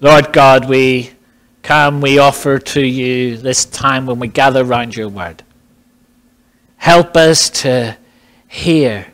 [0.00, 1.10] Lord God, we
[1.62, 5.42] come, we offer to you this time when we gather round your word.
[6.76, 7.96] Help us to
[8.46, 9.08] hear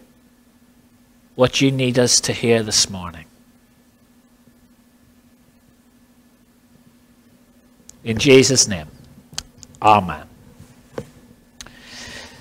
[1.34, 3.24] what you need us to hear this morning.
[8.04, 8.86] In Jesus' name,
[9.80, 10.26] Amen.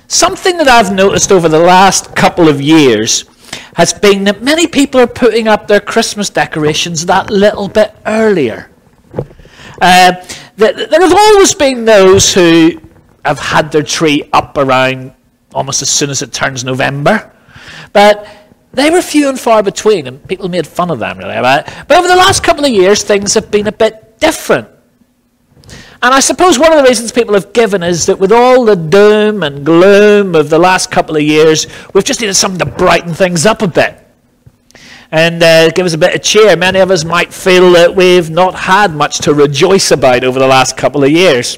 [0.08, 3.26] Something that I've noticed over the last couple of years
[3.76, 8.70] has been that many people are putting up their Christmas decorations that little bit earlier.
[9.82, 10.14] Uh,
[10.56, 12.82] there have always been those who
[13.26, 15.14] have had their tree up around
[15.54, 17.32] almost as soon as it turns November.
[17.92, 18.28] But
[18.74, 21.36] they were few and far between, and people made fun of them really.
[21.36, 24.68] But over the last couple of years, things have been a bit different.
[26.04, 28.76] And I suppose one of the reasons people have given is that with all the
[28.76, 33.14] doom and gloom of the last couple of years, we've just needed something to brighten
[33.14, 34.06] things up a bit
[35.12, 36.58] and uh, give us a bit of cheer.
[36.58, 40.48] Many of us might feel that we've not had much to rejoice about over the
[40.48, 41.58] last couple of years.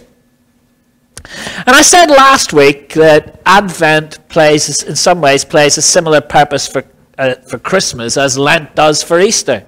[1.66, 6.68] And I said last week that Advent plays, in some ways, plays a similar purpose
[6.68, 6.86] for,
[7.18, 9.66] uh, for Christmas as Lent does for Easter.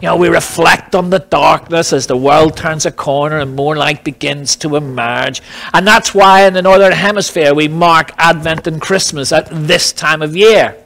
[0.00, 3.76] You know, we reflect on the darkness as the world turns a corner and more
[3.76, 5.42] light begins to emerge.
[5.74, 10.22] And that's why in the Northern Hemisphere we mark Advent and Christmas at this time
[10.22, 10.76] of year.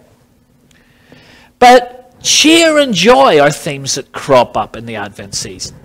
[1.59, 5.77] But cheer and joy are themes that crop up in the Advent season.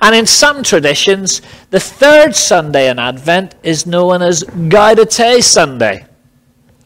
[0.00, 6.06] And in some traditions, the third Sunday in Advent is known as Gaudete Sunday,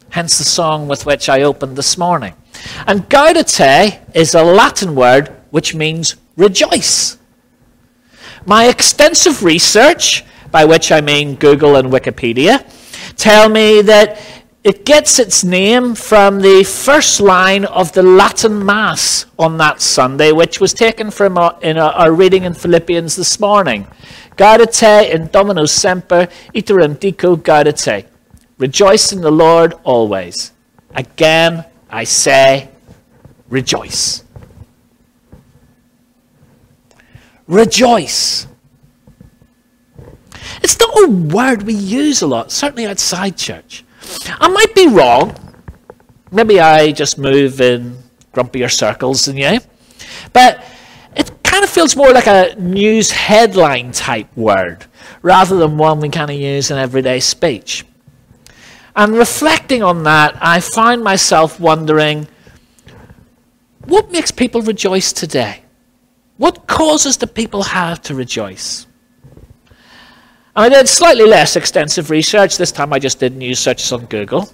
[0.09, 2.33] hence the song with which I opened this morning.
[2.85, 7.17] And Gaudete is a Latin word which means rejoice.
[8.45, 12.65] My extensive research, by which I mean Google and Wikipedia,
[13.15, 14.21] tell me that
[14.63, 20.31] it gets its name from the first line of the Latin Mass on that Sunday,
[20.31, 23.87] which was taken from our, in our, our reading in Philippians this morning.
[24.35, 28.05] Gaudete in Domino semper, iterum dico gaudete.
[28.57, 30.51] Rejoice in the Lord always.
[30.93, 32.69] Again, I say,
[33.49, 34.23] rejoice.
[37.49, 38.47] Rejoice.
[40.61, 43.83] It's not a word we use a lot, certainly outside church.
[44.39, 45.35] I might be wrong.
[46.31, 47.97] Maybe I just move in
[48.33, 49.59] grumpier circles than you.
[50.31, 50.63] But
[51.15, 54.85] it kind of feels more like a news headline type word
[55.21, 57.85] rather than one we kind of use in everyday speech.
[58.95, 62.27] And reflecting on that, I find myself wondering
[63.85, 65.63] what makes people rejoice today?
[66.39, 68.87] What causes the people have to rejoice?
[70.55, 72.57] I did slightly less extensive research.
[72.57, 74.49] This time I just did news searches on Google.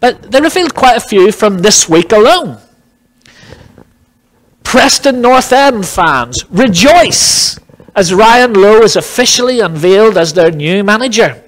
[0.00, 2.58] But they revealed quite a few from this week alone.
[4.62, 7.58] Preston North End fans rejoice
[7.96, 11.42] as Ryan Lowe is officially unveiled as their new manager.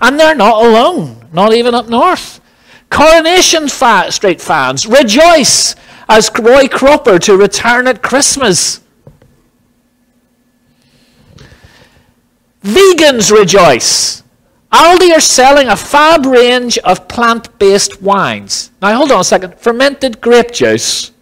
[0.00, 2.40] And they're not alone, not even up north.
[2.88, 5.76] Coronation Street fans rejoice
[6.12, 8.80] as Roy Cropper to return at Christmas.
[12.62, 14.22] Vegans rejoice.
[14.70, 18.70] Aldi are selling a fab range of plant based wines.
[18.82, 19.58] Now, hold on a second.
[19.58, 21.12] Fermented grape juice.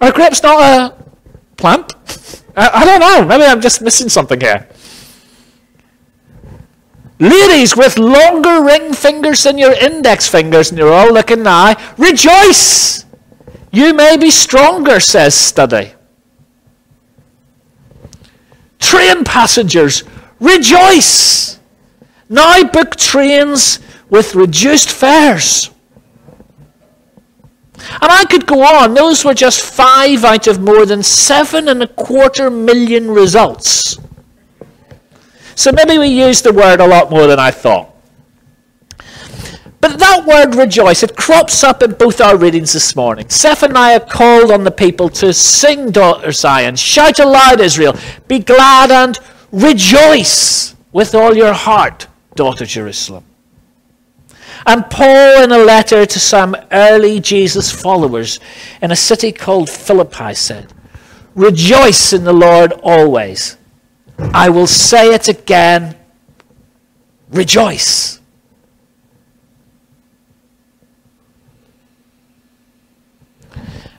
[0.00, 0.96] Are grapes not a
[1.56, 1.92] plant?
[2.56, 3.26] I, I don't know.
[3.26, 4.66] Maybe I'm just missing something here.
[7.20, 13.04] Ladies with longer ring fingers than your index fingers, and you're all looking now, rejoice!
[13.70, 15.92] You may be stronger, says study.
[18.78, 20.04] Train passengers,
[20.40, 21.58] rejoice!
[22.28, 23.80] Now book trains
[24.10, 25.70] with reduced fares.
[28.00, 28.94] And I could go on.
[28.94, 33.98] Those were just five out of more than seven and a quarter million results.
[35.54, 37.94] So maybe we use the word a lot more than I thought.
[39.80, 43.28] But that word rejoice, it crops up in both our readings this morning.
[43.30, 49.18] Zephaniah called on the people to sing, daughter Zion, shout aloud, Israel, be glad and
[49.52, 53.24] rejoice with all your heart, daughter Jerusalem.
[54.66, 58.40] And Paul, in a letter to some early Jesus followers
[58.82, 60.72] in a city called Philippi, said,
[61.34, 63.56] Rejoice in the Lord always.
[64.18, 65.96] I will say it again,
[67.30, 68.17] rejoice.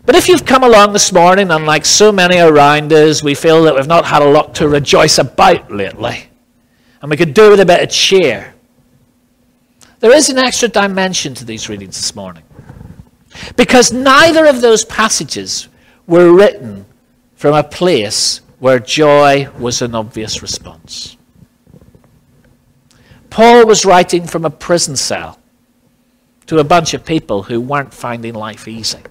[0.10, 3.62] But if you've come along this morning and, like so many around us, we feel
[3.66, 6.24] that we've not had a lot to rejoice about lately,
[7.00, 8.56] and we could do with a bit of cheer,
[10.00, 12.42] there is an extra dimension to these readings this morning.
[13.56, 15.68] Because neither of those passages
[16.08, 16.88] were written
[17.36, 21.18] from a place where joy was an obvious response.
[23.30, 25.38] Paul was writing from a prison cell
[26.48, 29.04] to a bunch of people who weren't finding life easy.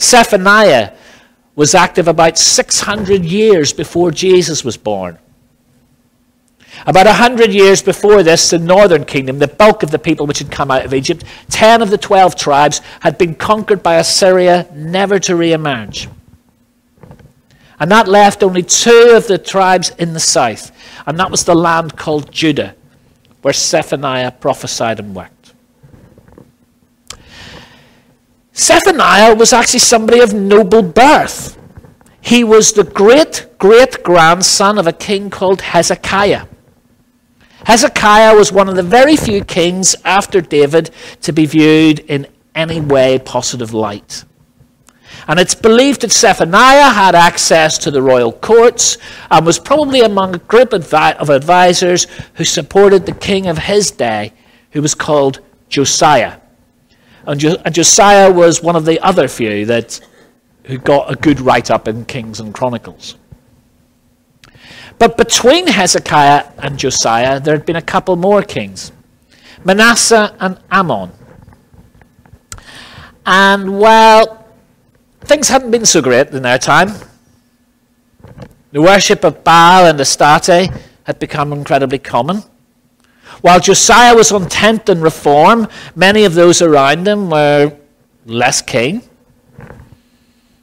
[0.00, 0.92] Zephaniah
[1.54, 5.18] was active about 600 years before Jesus was born.
[6.86, 10.50] About 100 years before this, the northern kingdom, the bulk of the people which had
[10.50, 15.18] come out of Egypt, 10 of the 12 tribes, had been conquered by Assyria, never
[15.20, 16.08] to re emerge.
[17.78, 20.72] And that left only two of the tribes in the south,
[21.06, 22.74] and that was the land called Judah,
[23.42, 25.35] where Zephaniah prophesied and worked.
[28.56, 31.58] Zephaniah was actually somebody of noble birth.
[32.20, 36.46] He was the great great grandson of a king called Hezekiah.
[37.64, 40.90] Hezekiah was one of the very few kings after David
[41.22, 44.24] to be viewed in any way positive light.
[45.28, 48.98] And it's believed that Zephaniah had access to the royal courts
[49.30, 50.92] and was probably among a group of
[51.30, 54.32] advisors who supported the king of his day,
[54.70, 56.38] who was called Josiah.
[57.26, 57.40] And,
[57.74, 60.00] Josiah was one of the other few that
[60.64, 63.16] who got a good write up in Kings and Chronicles.
[64.98, 68.92] But between Hezekiah and Josiah, there had been a couple more kings
[69.64, 71.12] Manasseh and Amon.
[73.24, 74.46] And well,
[75.20, 76.92] things hadn't been so great in their time.
[78.72, 80.70] The worship of Baal and Astarte
[81.04, 82.42] had become incredibly common.
[83.42, 87.76] While Josiah was intent on reform, many of those around him were
[88.24, 89.02] less keen.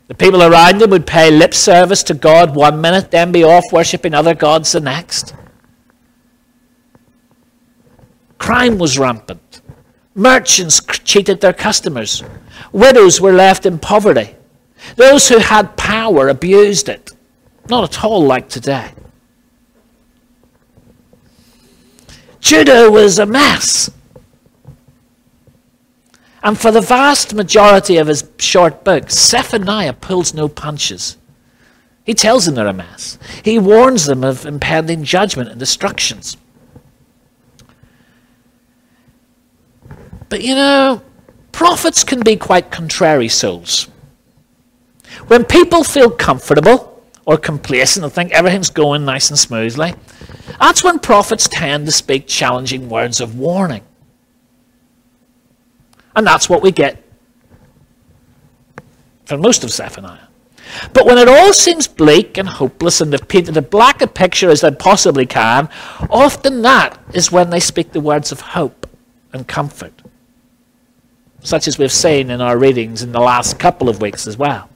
[0.07, 3.63] The people around him would pay lip service to God one minute, then be off
[3.71, 5.33] worshipping other gods the next.
[8.37, 9.61] Crime was rampant.
[10.15, 12.23] Merchants cheated their customers.
[12.71, 14.35] Widows were left in poverty.
[14.97, 17.11] Those who had power abused it.
[17.69, 18.91] Not at all like today.
[22.43, 23.89] Judah was a mess.
[26.43, 31.15] And for the vast majority of his short book, Zephaniah pulls no punches.
[32.03, 33.17] He tells them they're a mess.
[33.45, 36.35] He warns them of impending judgment and destructions.
[40.27, 41.01] But you know,
[41.53, 43.87] prophets can be quite contrary souls.
[45.27, 46.92] When people feel comfortable
[47.25, 49.93] or complacent and think everything's going nice and smoothly,
[50.59, 53.83] that's when prophets tend to speak challenging words of warning.
[56.15, 57.03] And that's what we get
[59.25, 60.27] from most of Zephaniah.
[60.93, 64.49] But when it all seems bleak and hopeless and they've painted as black a picture
[64.49, 65.69] as they possibly can,
[66.09, 68.87] often that is when they speak the words of hope
[69.31, 70.01] and comfort,
[71.41, 74.69] such as we've seen in our readings in the last couple of weeks as well.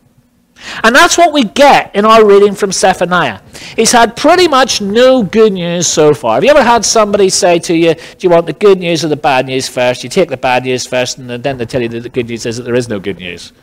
[0.83, 3.41] And that's what we get in our reading from Zephaniah.
[3.75, 6.35] He's had pretty much no good news so far.
[6.35, 9.07] Have you ever had somebody say to you, Do you want the good news or
[9.07, 10.03] the bad news first?
[10.03, 12.45] You take the bad news first, and then they tell you that the good news
[12.45, 13.53] is that there is no good news.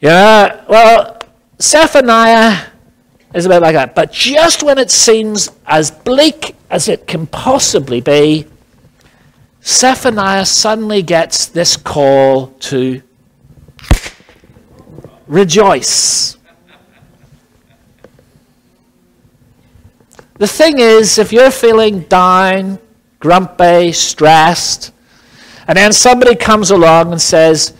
[0.00, 1.18] Yeah, well,
[1.60, 2.66] Zephaniah
[3.34, 3.94] is a bit like that.
[3.94, 8.46] But just when it seems as bleak as it can possibly be,
[9.64, 13.02] Zephaniah suddenly gets this call to
[15.26, 16.36] rejoice.
[20.38, 22.78] The thing is, if you're feeling down,
[23.20, 24.92] grumpy, stressed,
[25.66, 27.72] and then somebody comes along and says,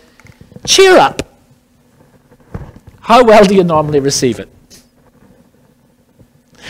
[0.65, 1.21] cheer up,
[3.01, 4.49] how well do you normally receive it?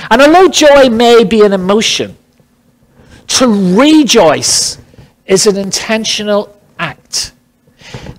[0.09, 2.17] And although joy may be an emotion,
[3.27, 3.47] to
[3.79, 4.77] rejoice
[5.25, 6.54] is an intentional.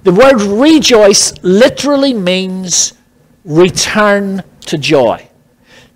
[0.06, 2.92] The word rejoice literally means
[3.44, 5.28] return to joy.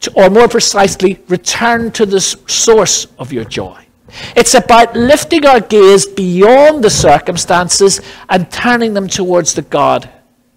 [0.01, 3.87] To, or more precisely, return to the source of your joy.
[4.35, 10.11] It's about lifting our gaze beyond the circumstances and turning them towards the God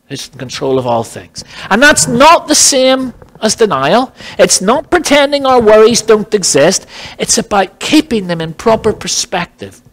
[0.08, 1.44] who's in control of all things.
[1.70, 4.16] And that's not the same as denial.
[4.40, 6.88] It's not pretending our worries don't exist.
[7.20, 9.84] It's about keeping them in proper perspective,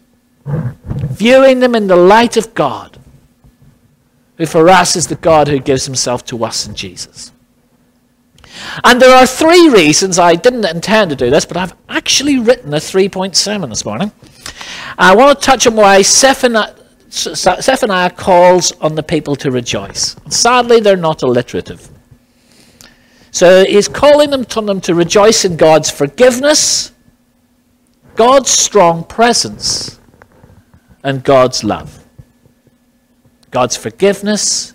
[0.47, 2.97] viewing them in the light of God
[4.41, 7.31] who for us is the God who gives himself to us in Jesus.
[8.83, 12.73] And there are three reasons I didn't intend to do this, but I've actually written
[12.73, 14.11] a three point sermon this morning.
[14.97, 16.73] I want to touch on why Zephaniah,
[18.09, 20.15] calls on the people to rejoice.
[20.29, 21.87] Sadly, they're not alliterative.
[23.29, 26.93] So he's calling them, them to rejoice in God's forgiveness,
[28.15, 29.99] God's strong presence,
[31.03, 32.00] and God's love.
[33.51, 34.73] God's forgiveness,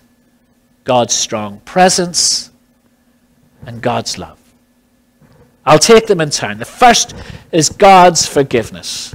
[0.83, 2.51] God's strong presence,
[3.65, 4.39] and God's love.
[5.65, 6.59] I'll take them in turn.
[6.59, 7.13] The first
[7.51, 9.13] is God's forgiveness.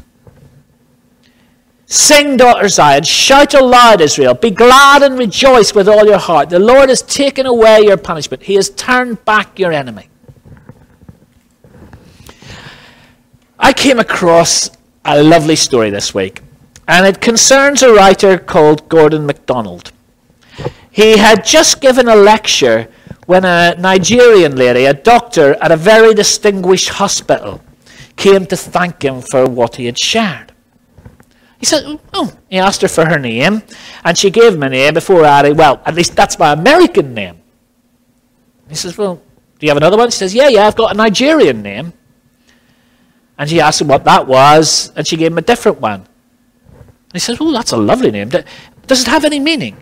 [1.86, 4.34] Sing, daughter Zion, shout aloud, Israel.
[4.34, 6.50] Be glad and rejoice with all your heart.
[6.50, 10.08] The Lord has taken away your punishment, He has turned back your enemy.
[13.58, 14.70] I came across
[15.04, 16.40] a lovely story this week,
[16.92, 19.92] and it concerns a writer called Gordon MacDonald.
[20.90, 22.86] He had just given a lecture
[23.24, 27.62] when a Nigerian lady, a doctor at a very distinguished hospital,
[28.16, 30.52] came to thank him for what he had shared.
[31.58, 33.62] He said, Oh, he asked her for her name,
[34.04, 37.40] and she gave him a name before adding, Well, at least that's my American name.
[38.68, 39.14] He says, Well,
[39.58, 40.10] do you have another one?
[40.10, 41.94] She says, Yeah, yeah, I've got a Nigerian name.
[43.38, 46.06] And she asked him what that was, and she gave him a different one.
[47.12, 48.30] He says, Oh, that's a lovely name.
[48.86, 49.76] Does it have any meaning?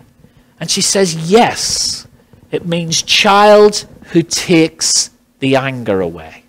[0.59, 2.07] And she says, Yes.
[2.51, 5.09] It means child who takes
[5.39, 6.43] the anger away.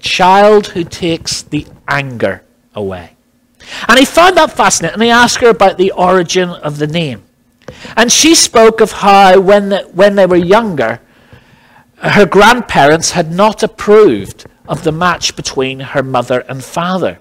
[0.00, 2.42] Child who takes the anger
[2.74, 3.16] away.
[3.88, 7.24] And he found that fascinating, and he asked her about the origin of the name.
[7.96, 11.00] And she spoke of how, when, the, when they were younger,
[11.96, 17.18] her grandparents had not approved of the match between her mother and father.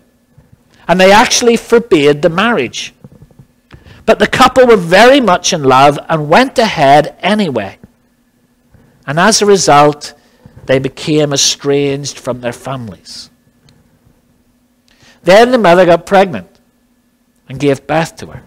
[0.87, 2.93] And they actually forbade the marriage.
[4.05, 7.77] But the couple were very much in love and went ahead anyway.
[9.05, 10.13] And as a result,
[10.65, 13.29] they became estranged from their families.
[15.23, 16.59] Then the mother got pregnant
[17.49, 18.43] and gave birth to her.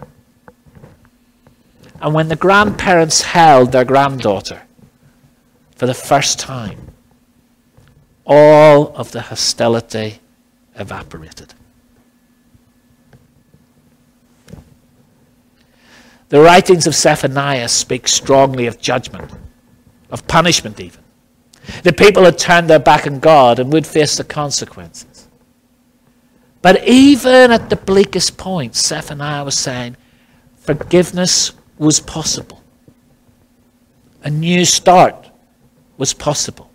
[2.00, 4.62] And when the grandparents held their granddaughter
[5.76, 6.92] for the first time,
[8.24, 10.20] all of the hostility
[10.74, 11.54] evaporated.
[16.30, 19.32] The writings of Zephaniah speak strongly of judgment,
[20.10, 21.02] of punishment even.
[21.82, 25.28] The people had turned their back on God and would face the consequences.
[26.62, 29.96] But even at the bleakest point, Zephaniah was saying
[30.56, 32.62] forgiveness was possible.
[34.22, 35.30] A new start
[35.96, 36.69] was possible.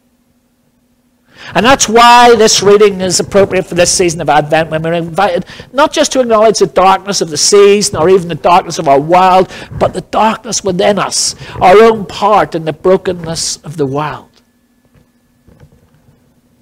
[1.54, 5.46] And that's why this reading is appropriate for this season of Advent when we're invited
[5.74, 9.00] not just to acknowledge the darkness of the seas, nor even the darkness of our
[9.00, 14.30] world, but the darkness within us, our own part in the brokenness of the world.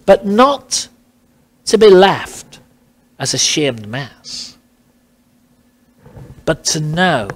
[0.06, 0.90] But not
[1.66, 2.60] to be left
[3.18, 4.58] as a shamed mess.
[6.46, 7.30] But to know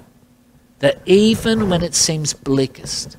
[0.79, 3.17] that even when it seems bleakest,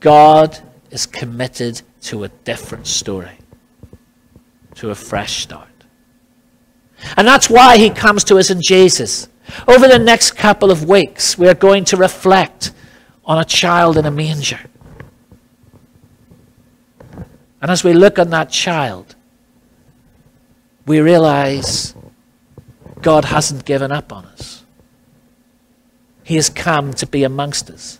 [0.00, 0.58] God
[0.90, 3.38] is committed to a different story,
[4.76, 5.68] to a fresh start.
[7.16, 9.28] And that's why he comes to us in Jesus.
[9.66, 12.72] Over the next couple of weeks, we are going to reflect
[13.24, 14.60] on a child in a manger.
[17.60, 19.14] And as we look on that child,
[20.86, 21.94] we realize
[23.02, 24.64] God hasn't given up on us.
[26.24, 27.98] He has come to be amongst us,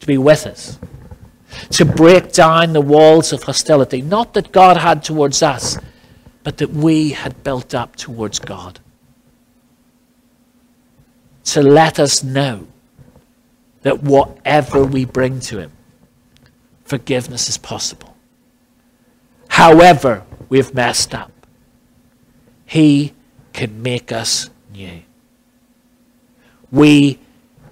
[0.00, 0.78] to be with us,
[1.70, 5.78] to break down the walls of hostility, not that God had towards us,
[6.42, 8.80] but that we had built up towards God.
[11.44, 12.66] To let us know
[13.82, 15.72] that whatever we bring to Him,
[16.84, 18.16] forgiveness is possible.
[19.48, 21.32] However, we've messed up,
[22.64, 23.14] he
[23.52, 25.02] can make us new.
[26.70, 27.18] We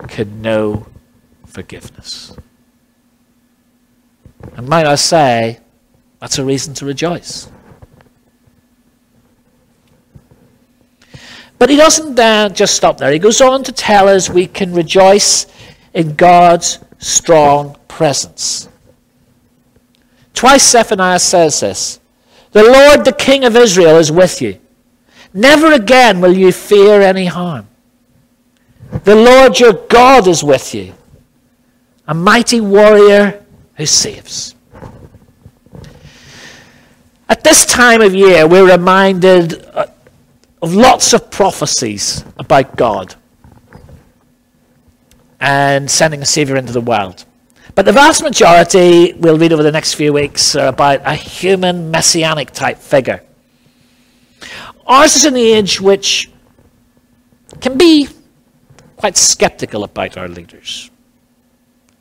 [0.09, 0.87] can know
[1.45, 2.35] forgiveness.
[4.55, 5.61] And might I say,
[6.21, 7.49] that's a reason to rejoice.
[11.59, 13.13] But he doesn't uh, just stop there.
[13.13, 15.47] He goes on to tell us we can rejoice
[15.95, 18.69] in God's strong presence.
[20.35, 21.99] Twice Zephaniah says this
[22.53, 24.59] The Lord, the King of Israel, is with you.
[25.33, 27.69] Never again will you fear any harm.
[29.05, 30.95] The Lord your God is with you,
[32.07, 33.45] a mighty warrior
[33.77, 34.55] who saves.
[37.29, 39.87] At this time of year, we're reminded uh,
[40.63, 43.15] of lots of prophecies about God
[45.41, 47.25] and sending a Savior into the world.
[47.75, 51.91] But the vast majority we'll read over the next few weeks are about a human
[51.91, 53.23] messianic type figure
[54.87, 56.31] Ours is an age which
[57.61, 58.09] can be
[58.97, 60.91] quite skeptical about our leaders.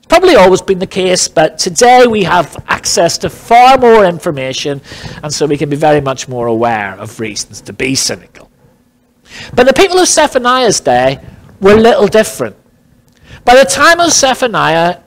[0.08, 4.82] Probably always been the case, but today we have access to far more information,
[5.24, 8.50] and so we can be very much more aware of reasons to be cynical.
[9.54, 11.20] But the people of Zephaniah's day
[11.60, 12.56] were little different.
[13.44, 15.02] By the time of Zephaniah,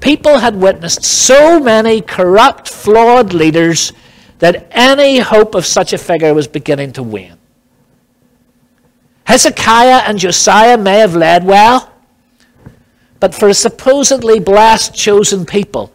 [0.00, 3.92] people had witnessed so many corrupt, flawed leaders
[4.38, 7.38] that any hope of such a figure was beginning to wane.
[9.24, 11.92] Hezekiah and Josiah may have led well,
[13.20, 15.92] but for a supposedly blessed, chosen people,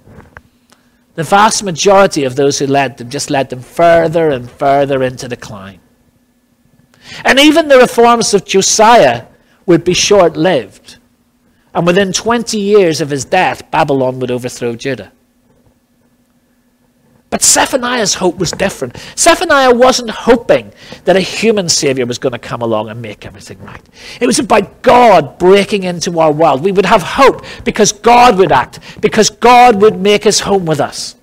[1.16, 5.28] the vast majority of those who led them just led them further and further into
[5.28, 5.80] decline.
[7.26, 9.26] And even the reforms of Josiah
[9.66, 10.98] would be short lived.
[11.74, 15.12] And within 20 years of his death, Babylon would overthrow Judah.
[17.32, 18.98] But Zephaniah's hope was different.
[19.18, 20.74] Zephaniah wasn't hoping
[21.06, 23.82] that a human Savior was going to come along and make everything right.
[24.20, 26.62] It was about God breaking into our world.
[26.62, 30.82] We would have hope because God would act, because God would make his home with
[30.82, 31.16] us.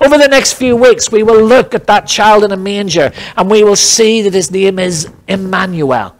[0.00, 3.50] Over the next few weeks, we will look at that child in a manger and
[3.50, 6.14] we will see that his name is Emmanuel,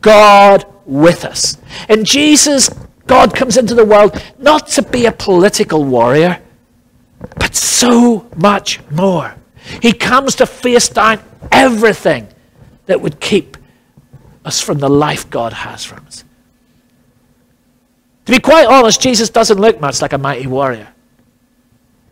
[0.00, 1.58] God with us.
[1.90, 2.70] In Jesus,
[3.06, 6.40] God comes into the world not to be a political warrior
[7.36, 9.34] but so much more.
[9.80, 12.28] He comes to face down everything
[12.86, 13.56] that would keep
[14.44, 16.24] us from the life God has for us.
[18.26, 20.88] To be quite honest, Jesus doesn't look much like a mighty warrior.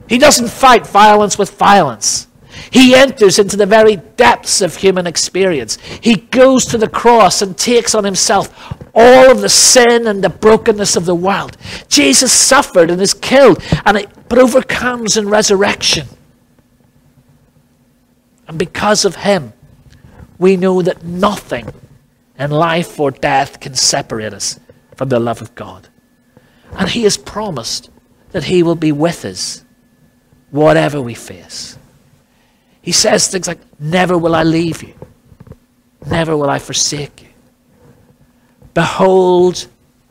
[0.08, 2.26] He doesn't fight violence with violence.
[2.70, 5.78] He enters into the very depths of human experience.
[6.00, 10.28] He goes to the cross and takes on himself all of the sin and the
[10.28, 11.56] brokenness of the world.
[11.88, 16.06] Jesus suffered and is killed, and it, but overcomes in resurrection.
[18.48, 19.52] And because of him,
[20.38, 21.72] we know that nothing
[22.38, 24.58] in life or death can separate us
[24.96, 25.88] from the love of God.
[26.78, 27.90] And he has promised
[28.32, 29.64] that he will be with us,
[30.50, 31.78] whatever we face.
[32.82, 34.94] He says things like, Never will I leave you,
[36.06, 37.28] never will I forsake you.
[38.74, 39.66] Behold,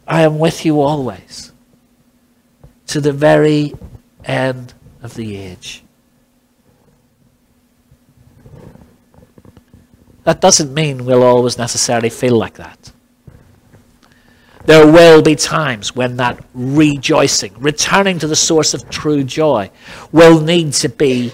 [0.08, 1.52] I am with you always,
[2.88, 3.74] to the very
[4.24, 5.84] end of the age.
[10.24, 12.92] That doesn't mean we'll always necessarily feel like that.
[14.66, 19.72] There will be times when that rejoicing, returning to the source of true joy,
[20.12, 21.34] will need to be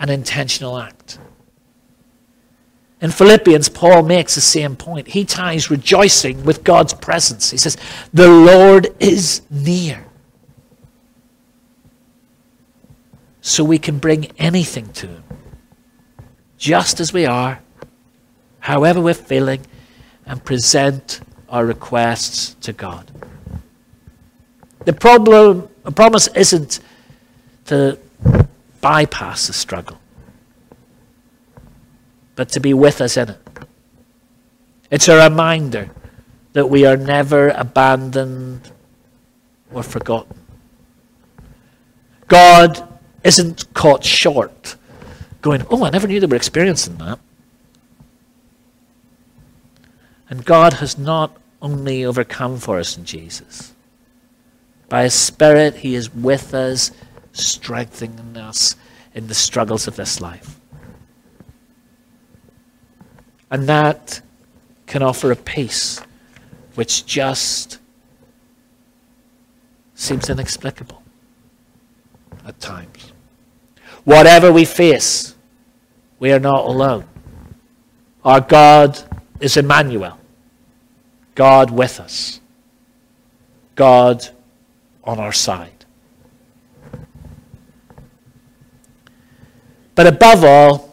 [0.00, 1.18] an intentional act.
[3.00, 5.08] In Philippians, Paul makes the same point.
[5.08, 7.50] He ties rejoicing with God's presence.
[7.50, 7.76] He says,
[8.12, 10.04] The Lord is near.
[13.40, 15.24] So we can bring anything to Him,
[16.58, 17.60] just as we are,
[18.58, 19.66] however we're feeling,
[20.26, 23.10] and present our requests to God.
[24.84, 26.80] The problem, the promise isn't
[27.66, 27.98] to
[28.80, 29.98] bypass the struggle,
[32.36, 33.38] but to be with us in it.
[34.90, 35.90] It's a reminder
[36.52, 38.72] that we are never abandoned
[39.72, 40.40] or forgotten.
[42.26, 42.88] God
[43.22, 44.76] isn't caught short,
[45.42, 47.18] going, Oh, I never knew they were experiencing that.
[50.28, 53.74] And God has not only overcome for us in Jesus,
[54.88, 56.92] by His Spirit, He is with us
[57.32, 58.76] strengthening us
[59.14, 60.60] in the struggles of this life.
[63.50, 64.20] And that
[64.86, 66.00] can offer a peace
[66.74, 67.78] which just
[69.94, 71.02] seems inexplicable
[72.46, 73.12] at times.
[74.04, 75.34] Whatever we face,
[76.18, 77.04] we are not alone.
[78.24, 78.98] Our God
[79.40, 80.18] is Emmanuel,
[81.34, 82.40] God with us,
[83.74, 84.28] God
[85.04, 85.79] on our side.
[89.94, 90.90] But above all,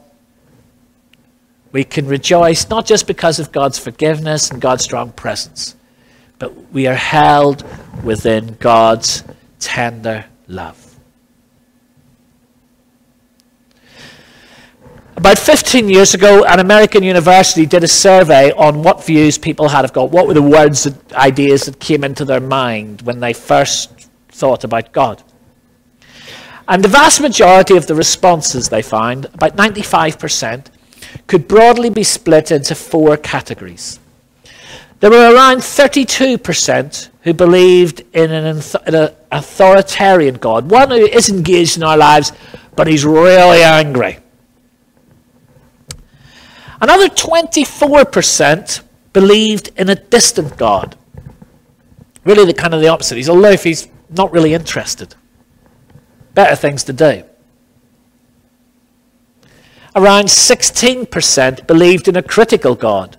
[1.71, 5.75] we can rejoice not just because of God's forgiveness and God's strong presence,
[6.39, 7.63] but we are held
[8.03, 9.23] within God's
[9.59, 10.87] tender love.
[15.17, 19.83] About 15 years ago, an American university did a survey on what views people had
[19.83, 20.11] of God.
[20.11, 24.63] What were the words and ideas that came into their mind when they first thought
[24.63, 25.23] about God?
[26.67, 30.65] And the vast majority of the responses they found, about 95%,
[31.25, 33.99] could broadly be split into four categories.
[34.99, 41.29] There were around 32% who believed in an, in an authoritarian God, one who is
[41.29, 42.33] engaged in our lives,
[42.75, 44.19] but he's really angry.
[46.81, 48.81] Another 24%
[49.13, 50.97] believed in a distant God.
[52.25, 53.15] Really, the kind of the opposite.
[53.15, 55.15] He's alive, he's not really interested
[56.37, 57.23] better things to do.
[59.95, 63.17] Around 16% believed in a critical God.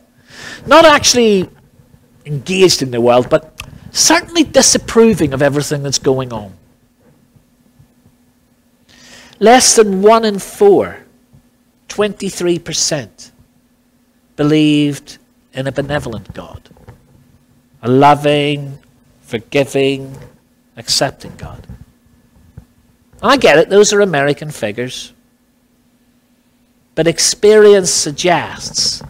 [0.69, 1.51] Not actually
[2.25, 6.53] engaged in the world, but certainly disapproving of everything that's going on.
[9.41, 11.05] Less than one in four,
[11.89, 13.33] 23%,
[14.37, 15.19] believed
[15.53, 16.71] in a benevolent God,
[17.83, 18.79] a loving,
[19.23, 20.17] forgiving,
[20.77, 21.67] accepting God.
[23.23, 25.13] I get it, those are American figures.
[26.95, 29.03] But experience suggests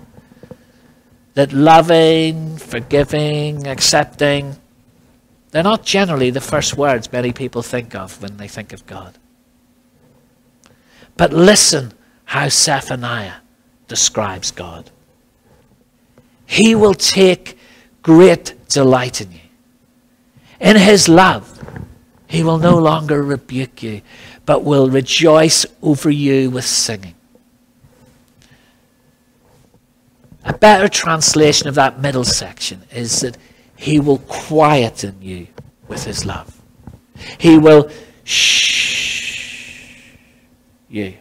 [1.35, 4.57] that loving, forgiving, accepting,
[5.51, 9.17] they're not generally the first words many people think of when they think of God.
[11.17, 11.93] But listen
[12.27, 13.37] how Zephaniah
[13.89, 14.91] describes God.
[16.47, 17.59] He will take
[18.03, 19.41] great delight in you.
[20.61, 21.59] In his love,
[22.29, 24.03] he will no longer rebuke you,
[24.47, 27.15] but will rejoice over you with singing.
[30.45, 33.37] A better translation of that middle section is that
[33.77, 35.49] he will quieten you
[35.89, 36.61] with his love.
[37.39, 37.91] He will
[38.25, 40.15] shh
[40.89, 41.15] you.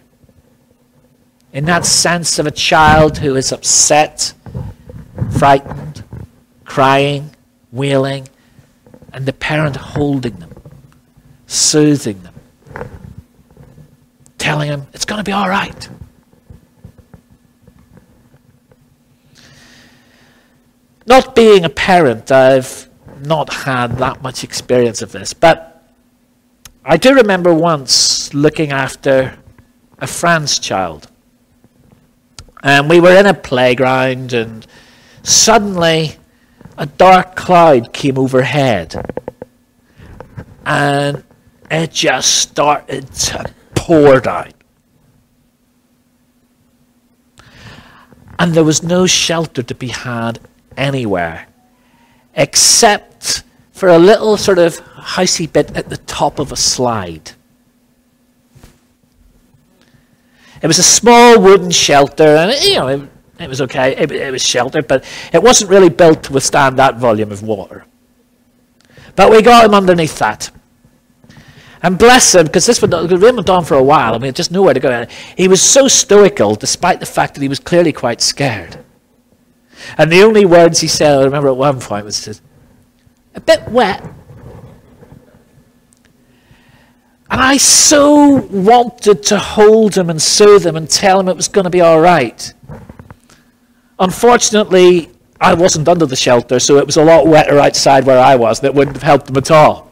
[1.54, 4.34] In that sense of a child who is upset,
[5.38, 6.04] frightened,
[6.66, 7.32] crying,
[7.72, 8.28] wailing,
[9.14, 10.47] and the parent holding them,
[11.48, 12.90] soothing them,
[14.38, 15.90] telling them it's going to be all right.
[21.08, 22.90] Not being a parent, I've
[23.22, 25.74] not had that much experience of this, but
[26.84, 29.38] I do remember once looking after
[30.00, 31.10] a friend's child.
[32.62, 34.68] And we were in a playground, and
[35.24, 36.18] suddenly
[36.78, 38.96] a dark cloud came overhead.
[40.66, 41.24] And
[41.70, 44.52] it just started to pour down.
[48.40, 50.40] And there was no shelter to be had
[50.76, 51.48] anywhere
[52.38, 57.32] except for a little sort of housey bit at the top of a slide.
[60.62, 63.96] It was a small wooden shelter, and you know, it, it was okay.
[63.96, 65.04] It, it was sheltered, but
[65.34, 67.86] it wasn't really built to withstand that volume of water.
[69.16, 70.50] But we got him underneath that.
[71.84, 74.16] And bless him, because this would the rain went on for a while.
[74.16, 75.06] I mean, just nowhere to go.
[75.36, 78.84] He was so stoical, despite the fact that he was clearly quite scared.
[79.98, 82.42] And the only words he said, I remember at one point, was
[83.36, 84.04] a bit wet.
[87.30, 91.48] And I so wanted to hold him and soothe him and tell him it was
[91.48, 92.54] going to be all right.
[94.00, 98.36] Unfortunately, I wasn't under the shelter, so it was a lot wetter outside where I
[98.36, 99.87] was that wouldn't have helped him at all.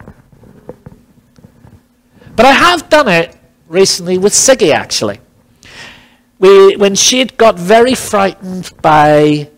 [2.35, 3.35] But I have done it
[3.67, 5.19] recently with Siggy, actually.
[6.39, 9.49] We, when she'd got very frightened by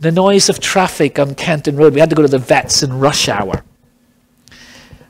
[0.00, 1.92] the noise of traffic on Kenton Road.
[1.92, 3.62] We had to go to the vets in rush hour.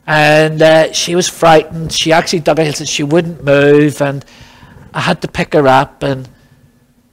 [0.06, 1.92] And uh, she was frightened.
[1.92, 4.02] She actually dug her heels and she wouldn't move.
[4.02, 4.24] And
[4.92, 6.28] I had to pick her up, and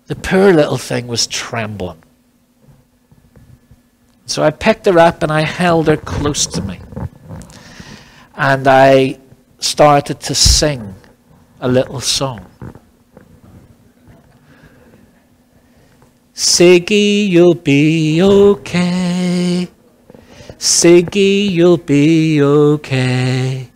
[0.08, 2.02] the poor little thing was trembling.
[4.26, 6.82] So I picked her up and I held her close to me.
[8.36, 9.20] And I
[9.60, 10.96] started to sing
[11.60, 12.46] a little song.
[16.34, 19.68] Siggy, you'll be okay.
[20.60, 23.72] Siggy, you'll be okay.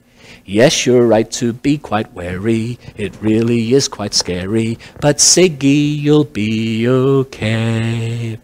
[0.46, 2.78] Yes, you're right to be quite wary.
[2.98, 4.78] It really is quite scary.
[5.00, 8.38] But Siggy, you'll be okay.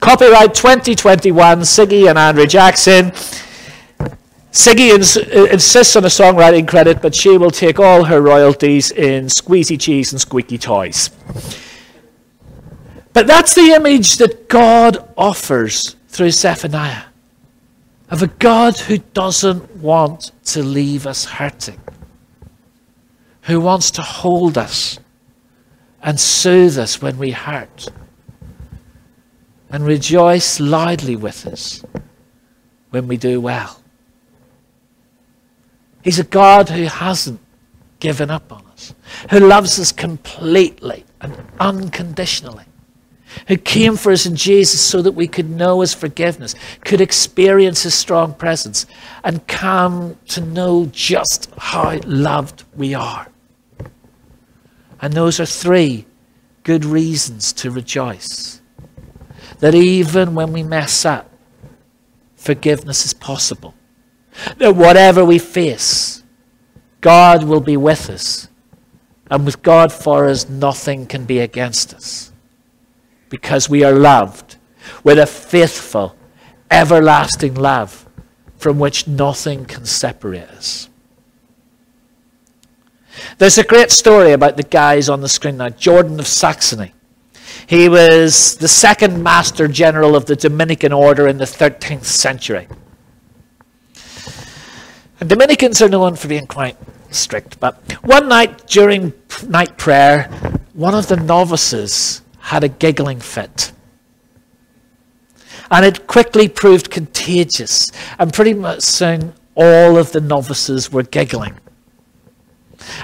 [0.00, 3.12] Copyright 2021, Siggy and Andrew Jackson.
[4.56, 9.26] Siggy ins- insists on a songwriting credit, but she will take all her royalties in
[9.26, 11.10] squeezy cheese and squeaky toys.
[13.12, 17.02] But that's the image that God offers through Zephaniah
[18.08, 21.78] of a God who doesn't want to leave us hurting,
[23.42, 24.98] who wants to hold us
[26.02, 27.88] and soothe us when we hurt,
[29.68, 31.84] and rejoice loudly with us
[32.88, 33.82] when we do well.
[36.06, 37.40] He's a God who hasn't
[37.98, 38.94] given up on us,
[39.30, 42.64] who loves us completely and unconditionally
[43.48, 47.82] who came for us in Jesus so that we could know his forgiveness, could experience
[47.82, 48.86] his strong presence,
[49.24, 53.28] and come to know just how loved we are.
[55.00, 56.06] And those are three
[56.62, 58.60] good reasons to rejoice.
[59.60, 61.30] That even when we mess up,
[62.36, 63.74] forgiveness is possible.
[64.58, 66.22] That whatever we face,
[67.00, 68.48] God will be with us.
[69.30, 72.32] And with God for us, nothing can be against us
[73.28, 74.56] because we are loved
[75.02, 76.16] with a faithful,
[76.70, 78.08] everlasting love
[78.56, 80.88] from which nothing can separate us.
[83.38, 85.70] There's a great story about the guys on the screen now.
[85.70, 86.92] Jordan of Saxony.
[87.66, 92.68] He was the second master general of the Dominican order in the 13th century.
[95.20, 96.76] And Dominicans are known for being quite
[97.10, 99.12] strict, but one night during
[99.48, 100.24] night prayer,
[100.74, 103.72] one of the novices had a giggling fit.
[105.70, 111.54] And it quickly proved contagious, and pretty much soon all of the novices were giggling.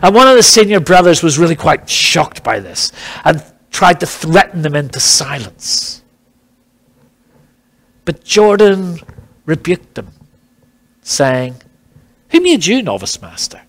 [0.02, 2.92] And one of the senior brothers was really quite shocked by this
[3.24, 6.02] and tried to threaten them into silence.
[8.04, 9.00] But Jordan
[9.46, 10.12] rebuked them,
[11.00, 11.56] saying,
[12.32, 13.62] Who made you novice master?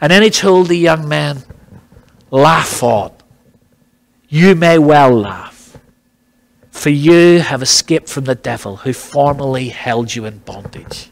[0.00, 1.42] And then he told the young men,
[2.30, 3.12] Laugh on.
[4.28, 5.78] You may well laugh,
[6.70, 11.10] for you have escaped from the devil who formerly held you in bondage.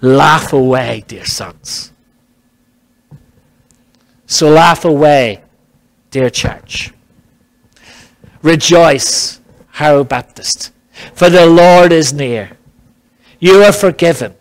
[0.00, 1.92] Laugh away, dear sons.
[4.26, 5.42] So laugh away,
[6.10, 6.92] dear church.
[8.42, 9.40] Rejoice,
[9.72, 10.70] Harrow Baptist,
[11.14, 12.55] for the Lord is near.
[13.38, 14.34] You are forgiven.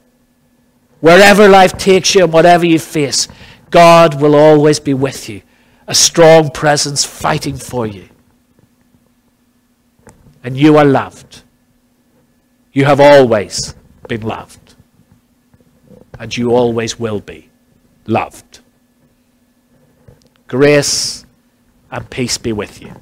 [1.01, 3.27] Wherever life takes you and whatever you face,
[3.69, 5.41] God will always be with you,
[5.87, 8.07] a strong presence fighting for you.
[10.43, 11.43] And you are loved.
[12.71, 13.75] You have always
[14.07, 14.65] been loved
[16.19, 17.49] and you always will be
[18.07, 18.59] loved.
[20.47, 21.25] Grace
[21.91, 22.93] and peace be with you.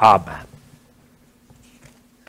[0.00, 0.47] Amen.